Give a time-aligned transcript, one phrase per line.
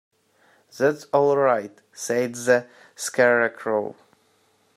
[0.79, 2.65] "That's all right," said the
[2.95, 3.95] Scarecrow.